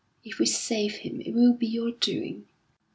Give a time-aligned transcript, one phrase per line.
[0.25, 2.47] "If we save him it will be your doing."